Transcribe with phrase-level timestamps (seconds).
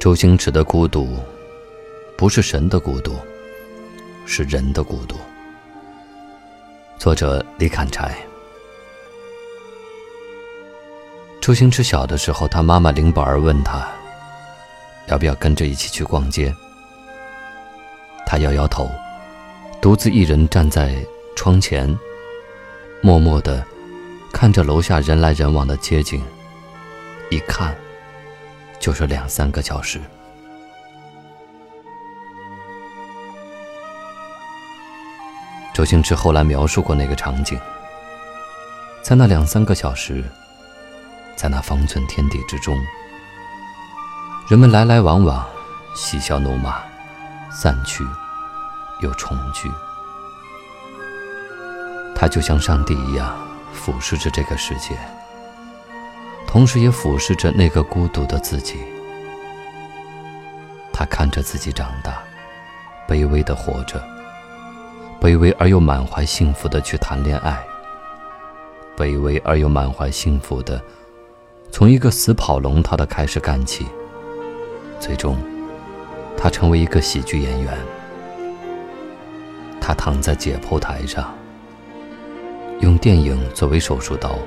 [0.00, 1.18] 周星驰的孤独，
[2.16, 3.16] 不是神的孤独，
[4.24, 5.16] 是人的孤独。
[6.98, 8.16] 作者李砍柴。
[11.40, 13.88] 周星驰小的时候，他妈妈林宝儿问他，
[15.08, 16.54] 要不要跟着一起去逛街。
[18.24, 18.88] 他摇摇头，
[19.80, 20.94] 独自一人站在
[21.34, 21.92] 窗前，
[23.00, 23.66] 默默的
[24.32, 26.22] 看着楼下人来人往的街景，
[27.30, 27.76] 一看。
[28.80, 30.00] 就是两三个小时。
[35.74, 37.58] 周星驰后来描述过那个场景，
[39.02, 40.24] 在那两三个小时，
[41.36, 42.76] 在那方寸天地之中，
[44.48, 45.46] 人们来来往往，
[45.94, 46.82] 嬉笑怒骂，
[47.52, 48.04] 散去
[49.00, 49.70] 又重聚。
[52.16, 53.38] 他就像上帝一样，
[53.72, 54.98] 俯视着这个世界。
[56.48, 58.78] 同时也俯视着那个孤独的自己，
[60.90, 62.22] 他看着自己长大，
[63.06, 64.02] 卑微的活着，
[65.20, 67.62] 卑微而又满怀幸福的去谈恋爱，
[68.96, 70.82] 卑微而又满怀幸福的
[71.70, 73.86] 从一个死跑龙套的开始干起，
[74.98, 75.36] 最终，
[76.34, 77.76] 他成为一个喜剧演员。
[79.82, 81.34] 他躺在解剖台上，
[82.80, 84.38] 用电影作为手术刀。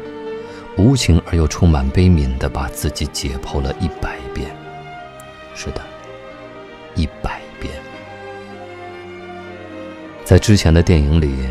[0.78, 4.50] 无情而又充满悲悯地把自己解剖了一百遍，
[5.54, 5.82] 是的，
[6.96, 7.74] 一百遍。
[10.24, 11.46] 在之前的电影里，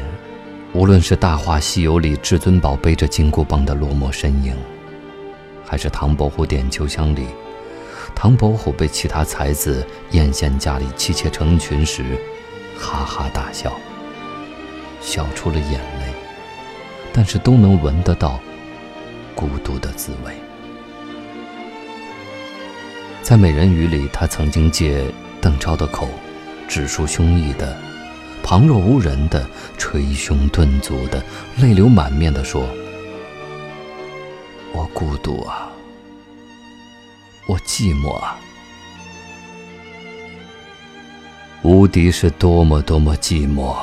[0.73, 4.57] 无论是《大话西游》里至尊宝背着金箍棒的落寞身影，
[5.67, 7.27] 还是《唐伯虎点秋香》里
[8.15, 12.03] 唐伯虎被其他才子艳羡家里妻妾成群时，
[12.79, 13.71] 哈哈大笑，
[15.03, 16.15] 笑出了眼泪，
[17.13, 18.41] 但是都能闻得到。
[19.35, 20.35] 孤独的滋味，
[23.23, 25.07] 在《美人鱼》里，他曾经借
[25.41, 26.09] 邓超的口，
[26.69, 27.77] 直抒胸臆的、
[28.43, 29.49] 旁若无人的、
[29.79, 31.23] 捶胸顿足的、
[31.57, 32.69] 泪流满面的说
[34.73, 35.71] ：“我孤独啊，
[37.47, 38.39] 我寂寞啊，
[41.63, 43.75] 无敌是多么多么寂寞，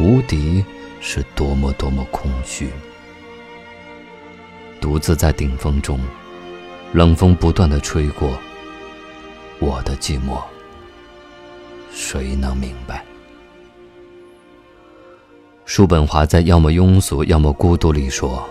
[0.00, 0.64] 无敌
[1.00, 2.70] 是多么多么空虚。”
[4.84, 5.98] 独自在顶峰中，
[6.92, 8.38] 冷风不断的吹过。
[9.58, 10.42] 我的寂寞，
[11.90, 13.02] 谁能明白？
[15.64, 18.46] 叔本华在《要么庸俗，要么孤独》里说：“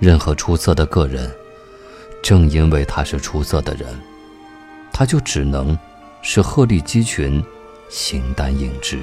[0.00, 1.30] 任何出色的个人，
[2.22, 3.94] 正因为他是出色的人，
[4.90, 5.78] 他就只能
[6.22, 7.44] 是鹤立鸡群，
[7.90, 8.98] 形单影只。”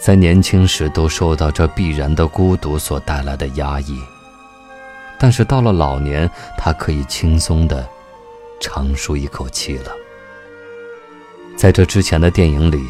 [0.00, 4.00] 在年轻时都受到这必然的孤独所带来的压抑，
[5.18, 7.86] 但是到了老年，他可以轻松的
[8.62, 9.92] 长舒一口气了。
[11.54, 12.88] 在这之前的电影里，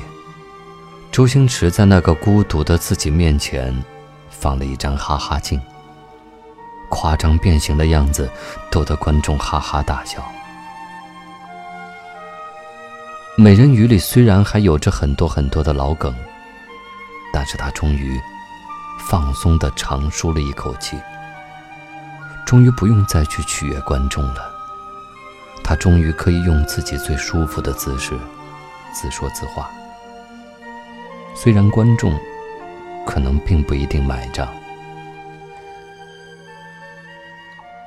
[1.10, 3.77] 周星驰在那个孤独的自己面前
[4.31, 5.60] 放了一张哈哈镜，
[6.91, 8.31] 夸张变形的样子
[8.71, 10.25] 逗得观众哈哈大笑。
[13.37, 16.15] 美人鱼里虽然还有着很多很多的老梗。
[17.41, 18.21] 但是他终于
[18.99, 21.01] 放松的长舒了一口气，
[22.45, 24.53] 终于不用再去取悦观众了。
[25.65, 28.12] 他终于可以用自己最舒服的姿势
[28.93, 29.71] 自说自话。
[31.34, 32.12] 虽然观众
[33.06, 34.47] 可能并不一定买账。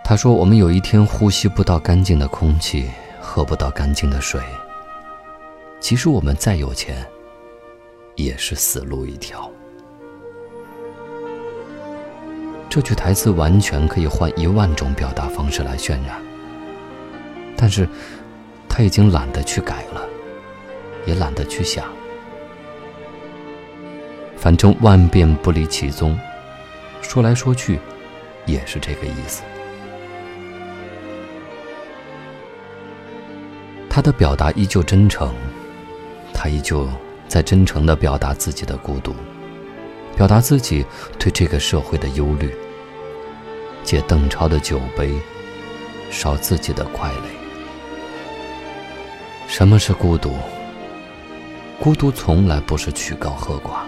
[0.03, 2.89] 他说：“我们有一天呼吸不到干净的空气，
[3.21, 4.41] 喝不到干净的水。
[5.79, 7.07] 即使我们再有钱。”
[8.15, 9.49] 也是死路一条。
[12.69, 16.19] 这句台词完全可以换一万种表达方式来渲染，
[17.55, 17.87] 但是
[18.67, 20.01] 他已经懒得去改了，
[21.05, 21.85] 也懒得去想，
[24.35, 26.17] 反正万变不离其宗，
[27.01, 27.79] 说来说去
[28.47, 29.43] 也是这个意思。
[33.87, 35.31] 他的表达依旧真诚，
[36.33, 36.89] 他依旧。
[37.33, 39.15] 在真诚地表达自己的孤独，
[40.15, 40.85] 表达自己
[41.17, 42.53] 对这个社会的忧虑，
[43.83, 45.11] 借邓超的酒杯
[46.11, 47.23] 烧自己的快乐。
[49.47, 50.35] 什么是孤独？
[51.79, 53.79] 孤独从来不是曲高和寡，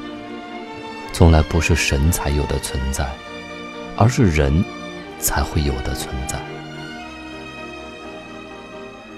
[1.13, 3.07] 从来不是神才有的存在，
[3.95, 4.65] 而是人
[5.19, 6.39] 才会有的存在。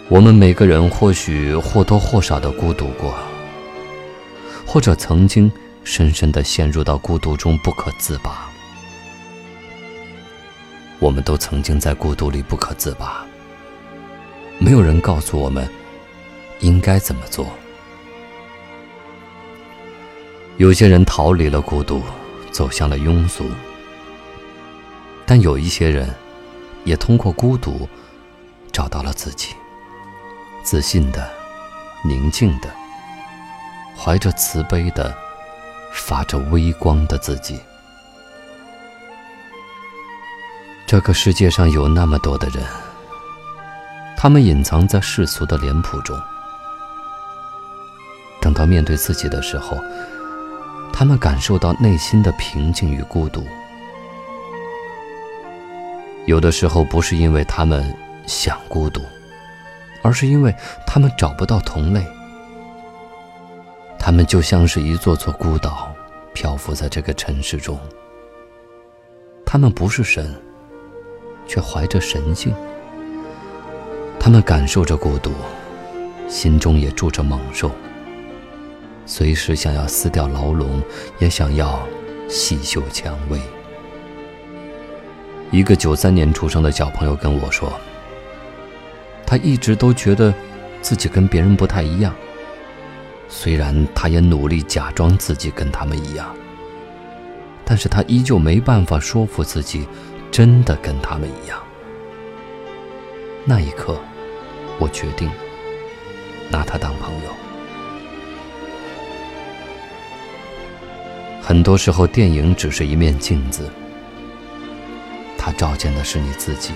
[0.09, 3.17] 我们每个人或许或多或少的孤独过。
[4.77, 5.51] 或者曾经
[5.83, 8.47] 深深的陷入到孤独中不可自拔，
[10.99, 13.25] 我们都曾经在孤独里不可自拔，
[14.59, 15.67] 没有人告诉我们
[16.59, 17.47] 应该怎么做。
[20.57, 22.03] 有些人逃离了孤独，
[22.51, 23.45] 走向了庸俗；
[25.25, 26.07] 但有一些人，
[26.83, 27.89] 也通过孤独
[28.71, 29.55] 找到了自己，
[30.61, 31.27] 自信的、
[32.03, 32.69] 宁静的、
[33.97, 35.13] 怀着慈悲的、
[35.91, 37.59] 发着微光的自己。
[40.85, 42.63] 这个世界上有那么多的人，
[44.15, 46.17] 他们隐藏在世俗的脸谱中，
[48.39, 49.77] 等到面对自己的时候。
[50.93, 53.45] 他们感受到内心的平静与孤独，
[56.25, 57.95] 有的时候不是因为他们
[58.25, 59.01] 想孤独，
[60.01, 60.55] 而是因为
[60.87, 62.03] 他们找不到同类。
[64.07, 65.93] 他们就像是一座座孤岛，
[66.33, 67.77] 漂浮在这个尘世中。
[69.45, 70.33] 他们不是神，
[71.45, 72.55] 却怀着神性。
[74.17, 75.33] 他们感受着孤独，
[76.29, 77.69] 心中也住着猛兽。
[79.05, 80.81] 随时想要撕掉牢笼，
[81.19, 81.85] 也想要
[82.29, 83.37] 细嗅蔷薇。
[85.51, 87.77] 一个九三年出生的小朋友跟我说，
[89.25, 90.33] 他一直都觉得
[90.81, 92.15] 自己跟别人不太一样，
[93.27, 96.35] 虽然他也努力假装自己跟他们一样，
[97.65, 99.87] 但是他依旧没办法说服自己
[100.31, 101.61] 真的跟他们一样。
[103.45, 103.99] 那一刻，
[104.79, 105.29] 我决定
[106.49, 107.31] 拿他当朋友。
[111.41, 113.69] 很多时候，电影只是一面镜子，
[115.37, 116.73] 它照见的是你自己。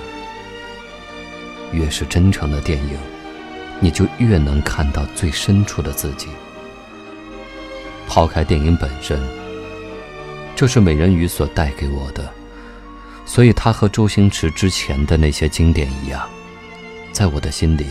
[1.74, 2.98] 越是真诚的电影，
[3.82, 6.30] 你就越能看到最深处的自己。
[8.08, 9.20] 抛开电影本身，
[10.56, 12.32] 这是美人鱼所带给我的，
[13.26, 16.30] 所以它和周星驰之前的那些经典一样，
[17.12, 17.88] 在我的心里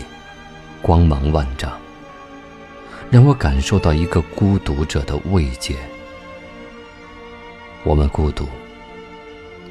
[0.81, 1.71] 光芒万丈，
[3.09, 5.75] 让我感受到一个孤独者的慰藉。
[7.83, 8.47] 我们孤独，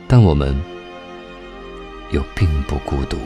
[0.06, 0.60] 但我们
[2.10, 3.16] 又并不孤独。